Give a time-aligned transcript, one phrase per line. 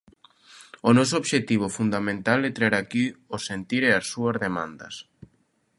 [0.89, 3.05] O noso obxectivo fundamental é traer aquí
[3.35, 4.95] o sentir e as súas demandas.